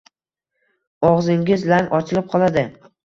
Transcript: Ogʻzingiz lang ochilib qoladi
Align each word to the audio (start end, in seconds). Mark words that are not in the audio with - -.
Ogʻzingiz 1.09 1.67
lang 1.73 1.93
ochilib 1.99 2.29
qoladi 2.33 2.65